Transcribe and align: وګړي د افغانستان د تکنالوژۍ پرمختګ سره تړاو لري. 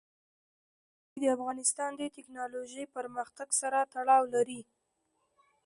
وګړي 0.03 1.17
د 1.21 1.23
افغانستان 1.37 1.91
د 1.95 2.01
تکنالوژۍ 2.15 2.85
پرمختګ 2.95 3.47
سره 3.61 3.77
تړاو 3.93 4.23
لري. 4.35 4.61